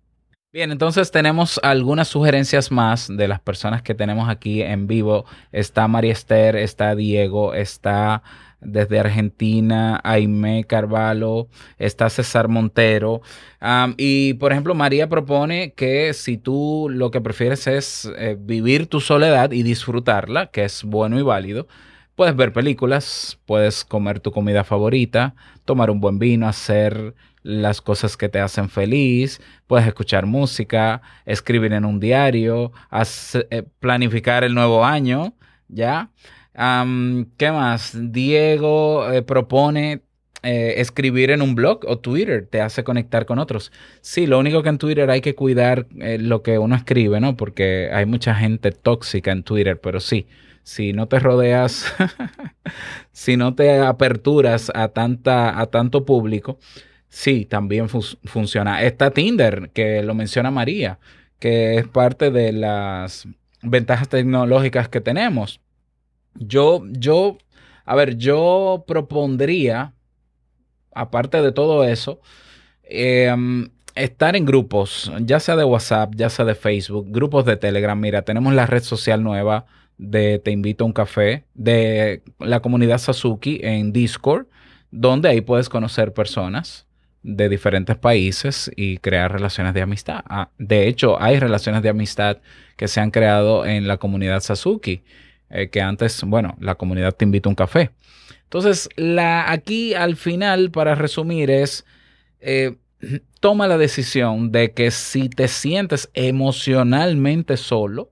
Bien, 0.53 0.71
entonces 0.71 1.11
tenemos 1.11 1.59
algunas 1.61 2.07
sugerencias 2.07 2.71
más 2.71 3.09
de 3.09 3.27
las 3.27 3.39
personas 3.41 3.81
que 3.81 3.93
tenemos 3.93 4.29
aquí 4.29 4.61
en 4.61 4.87
vivo. 4.87 5.25
Está 5.51 5.87
María 5.89 6.13
Esther, 6.13 6.55
está 6.55 6.95
Diego, 6.95 7.53
está 7.53 8.23
desde 8.61 8.99
Argentina, 8.99 9.99
Aime 10.03 10.63
Carvalho, 10.63 11.49
está 11.77 12.09
César 12.09 12.47
Montero. 12.47 13.21
Y 13.97 14.35
por 14.35 14.53
ejemplo, 14.53 14.73
María 14.73 15.09
propone 15.09 15.73
que 15.73 16.13
si 16.13 16.37
tú 16.37 16.87
lo 16.89 17.11
que 17.11 17.21
prefieres 17.21 17.67
es 17.67 18.09
eh, 18.17 18.37
vivir 18.39 18.87
tu 18.87 19.01
soledad 19.01 19.51
y 19.51 19.63
disfrutarla, 19.63 20.47
que 20.47 20.63
es 20.63 20.83
bueno 20.85 21.19
y 21.19 21.23
válido, 21.23 21.67
puedes 22.17 22.35
ver 22.35 22.51
películas, 22.51 23.39
puedes 23.45 23.85
comer 23.85 24.19
tu 24.19 24.31
comida 24.31 24.63
favorita, 24.63 25.35
tomar 25.65 25.91
un 25.91 26.01
buen 26.01 26.17
vino, 26.17 26.47
hacer 26.47 27.13
las 27.43 27.79
cosas 27.79 28.17
que 28.17 28.27
te 28.27 28.39
hacen 28.39 28.69
feliz, 28.69 29.39
puedes 29.67 29.85
escuchar 29.87 30.25
música, 30.25 31.03
escribir 31.27 31.73
en 31.73 31.85
un 31.85 31.99
diario, 31.99 32.71
eh, 33.51 33.63
planificar 33.79 34.43
el 34.43 34.55
nuevo 34.55 34.83
año, 34.83 35.35
¿ya? 35.67 36.09
Am, 36.55 37.27
¿qué 37.37 37.51
más? 37.51 37.95
Diego 38.11 39.11
eh, 39.11 39.21
propone 39.21 40.01
eh, 40.41 40.81
escribir 40.81 41.29
en 41.29 41.43
un 41.43 41.53
blog 41.53 41.81
o 41.87 41.99
Twitter, 41.99 42.47
te 42.49 42.61
hace 42.61 42.83
conectar 42.83 43.27
con 43.27 43.37
otros. 43.37 43.71
Sí, 44.01 44.25
lo 44.25 44.39
único 44.39 44.63
que 44.63 44.69
en 44.69 44.79
Twitter 44.79 45.09
hay 45.11 45.21
que 45.21 45.35
cuidar 45.35 45.85
eh, 45.99 46.17
lo 46.19 46.41
que 46.41 46.57
uno 46.57 46.75
escribe, 46.75 47.19
¿no? 47.19 47.37
Porque 47.37 47.89
hay 47.93 48.07
mucha 48.07 48.33
gente 48.33 48.71
tóxica 48.71 49.31
en 49.31 49.43
Twitter, 49.43 49.79
pero 49.79 49.99
sí, 49.99 50.25
si 50.67 50.91
no 50.91 51.07
te 51.07 51.19
rodeas, 51.19 51.85
si 53.13 53.37
no 53.37 53.55
te 53.55 53.79
aperturas 53.79 54.69
a, 54.75 54.89
tanta, 54.89 55.57
a 55.61 55.67
tanto 55.67 56.03
público, 56.03 56.59
sí, 57.07 57.45
también 57.45 57.87
fu- 57.87 58.17
funciona. 58.25 58.83
Está 58.83 59.11
Tinder, 59.11 59.69
que 59.73 60.03
lo 60.03 60.13
menciona 60.13 60.51
María, 60.51 60.99
que 61.39 61.77
es 61.77 61.87
parte 61.87 62.31
de 62.31 62.51
las 62.51 63.29
ventajas 63.61 64.09
tecnológicas 64.09 64.89
que 64.89 64.99
tenemos. 64.99 65.61
Yo, 66.35 66.83
yo, 66.91 67.37
a 67.85 67.95
ver, 67.95 68.17
yo 68.17 68.83
propondría, 68.85 69.93
aparte 70.93 71.41
de 71.41 71.53
todo 71.53 71.85
eso, 71.85 72.19
um, 73.33 73.69
estar 73.95 74.35
en 74.35 74.43
grupos, 74.45 75.13
ya 75.21 75.39
sea 75.39 75.55
de 75.55 75.63
WhatsApp, 75.63 76.13
ya 76.13 76.29
sea 76.29 76.43
de 76.43 76.55
Facebook, 76.55 77.07
grupos 77.09 77.45
de 77.45 77.55
Telegram. 77.55 77.97
Mira, 77.97 78.23
tenemos 78.23 78.53
la 78.53 78.65
red 78.65 78.83
social 78.83 79.23
nueva 79.23 79.65
de 79.97 80.39
Te 80.39 80.51
invito 80.51 80.83
a 80.83 80.87
un 80.87 80.93
café, 80.93 81.45
de 81.53 82.21
la 82.39 82.61
comunidad 82.61 82.97
Sasuki 82.97 83.59
en 83.63 83.91
Discord, 83.91 84.47
donde 84.91 85.29
ahí 85.29 85.41
puedes 85.41 85.69
conocer 85.69 86.13
personas 86.13 86.87
de 87.23 87.49
diferentes 87.49 87.97
países 87.97 88.71
y 88.75 88.97
crear 88.99 89.31
relaciones 89.31 89.73
de 89.73 89.81
amistad. 89.81 90.23
Ah, 90.29 90.49
de 90.57 90.87
hecho, 90.87 91.21
hay 91.21 91.39
relaciones 91.39 91.81
de 91.81 91.89
amistad 91.89 92.37
que 92.77 92.87
se 92.87 92.99
han 92.99 93.11
creado 93.11 93.65
en 93.65 93.87
la 93.87 93.97
comunidad 93.97 94.41
Sasuki, 94.41 95.03
eh, 95.49 95.69
que 95.69 95.81
antes, 95.81 96.23
bueno, 96.23 96.55
la 96.59 96.75
comunidad 96.75 97.13
Te 97.13 97.25
invito 97.25 97.49
a 97.49 97.51
un 97.51 97.55
café. 97.55 97.91
Entonces, 98.43 98.87
aquí 99.45 99.93
al 99.93 100.15
final, 100.15 100.71
para 100.71 100.95
resumir, 100.95 101.51
es 101.51 101.85
eh, 102.39 102.77
toma 103.39 103.67
la 103.67 103.77
decisión 103.77 104.51
de 104.51 104.71
que 104.71 104.91
si 104.91 105.29
te 105.29 105.47
sientes 105.47 106.09
emocionalmente 106.13 107.57
solo, 107.57 108.11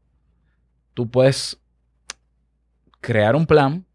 tú 0.94 1.10
puedes 1.10 1.60
crear 3.06 3.36
un 3.36 3.46
plan, 3.46 3.86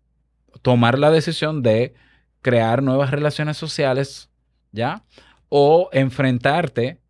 tomar 0.62 0.96
la 0.96 1.10
decisión 1.10 1.62
de 1.62 1.94
crear 2.42 2.80
nuevas 2.80 3.10
relaciones 3.10 3.56
sociales, 3.56 4.30
¿ya? 4.70 5.02
O 5.48 5.90
enfrentarte, 5.92 7.00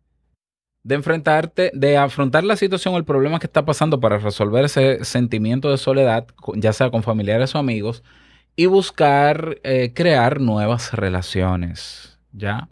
de 0.83 0.95
enfrentarte, 0.95 1.69
de 1.75 1.97
afrontar 1.97 2.43
la 2.43 2.55
situación 2.55 2.95
o 2.95 2.97
el 2.97 3.05
problema 3.05 3.37
que 3.37 3.45
está 3.45 3.65
pasando 3.65 3.99
para 3.99 4.17
resolver 4.17 4.65
ese 4.65 5.05
sentimiento 5.05 5.69
de 5.69 5.77
soledad, 5.77 6.25
ya 6.55 6.73
sea 6.73 6.89
con 6.89 7.03
familiares 7.03 7.53
o 7.53 7.59
amigos, 7.59 8.03
y 8.55 8.65
buscar 8.65 9.59
eh, 9.63 9.93
crear 9.93 10.41
nuevas 10.41 10.93
relaciones, 10.93 12.17
¿ya? 12.31 12.67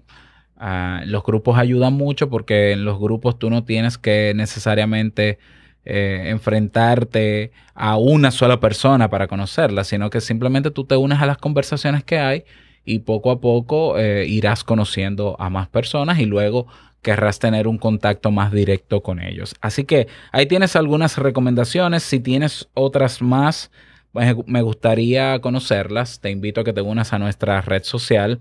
Ah, 0.58 1.04
los 1.06 1.24
grupos 1.24 1.60
ayudan 1.60 1.94
mucho 1.94 2.30
porque 2.30 2.72
en 2.72 2.84
los 2.84 3.00
grupos 3.00 3.38
tú 3.38 3.52
no 3.52 3.64
tienes 3.64 4.00
que 4.00 4.34
necesariamente 4.36 5.38
eh, 5.86 6.26
enfrentarte 6.28 7.52
a 7.74 7.98
una 7.98 8.32
sola 8.32 8.60
persona 8.60 9.10
para 9.10 9.28
conocerla, 9.28 9.84
sino 9.84 10.10
que 10.10 10.22
simplemente 10.22 10.72
tú 10.72 10.86
te 10.86 10.96
unes 10.96 11.20
a 11.20 11.26
las 11.26 11.38
conversaciones 11.38 12.04
que 12.04 12.20
hay 12.20 12.44
y 12.86 13.00
poco 13.00 13.32
a 13.32 13.40
poco 13.40 13.98
eh, 13.98 14.26
irás 14.28 14.64
conociendo 14.64 15.36
a 15.40 15.50
más 15.50 15.68
personas 15.68 16.20
y 16.20 16.26
luego 16.26 16.68
querrás 17.02 17.40
tener 17.40 17.68
un 17.68 17.78
contacto 17.78 18.32
más 18.32 18.52
directo 18.52 19.02
con 19.02 19.22
ellos. 19.22 19.56
Así 19.62 19.86
que 19.86 20.08
ahí 20.32 20.46
tienes 20.46 20.76
algunas 20.76 21.18
recomendaciones. 21.18 22.04
Si 22.04 22.20
tienes 22.20 22.70
otras 22.74 23.22
más, 23.22 23.72
me 24.14 24.62
gustaría 24.62 25.40
conocerlas. 25.40 26.20
Te 26.20 26.30
invito 26.30 26.62
a 26.62 26.64
que 26.64 26.74
te 26.74 26.82
unas 26.82 27.14
a 27.14 27.20
nuestra 27.20 27.62
red 27.62 27.84
social. 27.84 28.40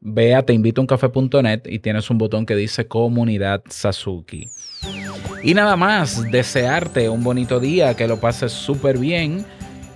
Ve 0.00 0.34
a 0.34 0.44
teinvitouncafe.net 0.44 1.62
y 1.66 1.78
tienes 1.78 2.10
un 2.10 2.18
botón 2.18 2.46
que 2.46 2.56
dice 2.56 2.86
Comunidad 2.86 3.62
Sasuki. 3.68 4.48
Y 5.42 5.54
nada 5.54 5.76
más, 5.76 6.28
desearte 6.30 7.08
un 7.08 7.22
bonito 7.22 7.60
día, 7.60 7.94
que 7.94 8.08
lo 8.08 8.18
pases 8.18 8.52
súper 8.52 8.98
bien 8.98 9.44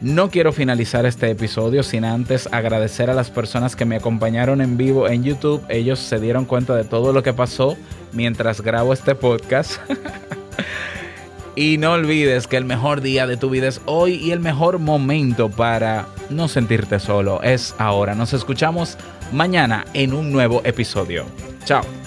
No 0.00 0.30
quiero 0.30 0.52
finalizar 0.52 1.04
este 1.04 1.30
episodio 1.30 1.82
sin 1.82 2.06
antes 2.06 2.48
agradecer 2.52 3.10
a 3.10 3.14
las 3.14 3.30
personas 3.30 3.76
que 3.76 3.84
me 3.84 3.96
acompañaron 3.96 4.62
en 4.62 4.78
vivo 4.78 5.08
en 5.08 5.24
YouTube. 5.24 5.62
Ellos 5.68 5.98
se 5.98 6.18
dieron 6.18 6.46
cuenta 6.46 6.74
de 6.74 6.84
todo 6.84 7.12
lo 7.12 7.22
que 7.22 7.34
pasó 7.34 7.76
mientras 8.12 8.62
grabo 8.62 8.94
este 8.94 9.14
podcast. 9.14 9.78
y 11.54 11.76
no 11.76 11.92
olvides 11.92 12.46
que 12.46 12.56
el 12.56 12.64
mejor 12.64 13.02
día 13.02 13.26
de 13.26 13.36
tu 13.36 13.50
vida 13.50 13.68
es 13.68 13.82
hoy 13.84 14.14
y 14.14 14.30
el 14.30 14.40
mejor 14.40 14.78
momento 14.78 15.50
para 15.50 16.06
no 16.30 16.48
sentirte 16.48 16.98
solo 16.98 17.42
es 17.42 17.74
ahora. 17.76 18.14
Nos 18.14 18.32
escuchamos 18.32 18.96
mañana 19.32 19.84
en 19.92 20.14
un 20.14 20.32
nuevo 20.32 20.62
episodio. 20.64 21.26
Chao. 21.66 21.99